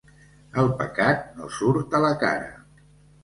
El 0.61 0.69
pecat 0.79 1.27
no 1.41 1.49
surt 1.57 1.93
a 1.99 2.01
la 2.07 2.11
cara. 2.25 2.49